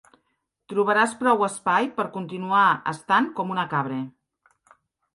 [0.71, 2.65] Trobaràs prou espai per continuar
[2.95, 4.03] estant com una cabra.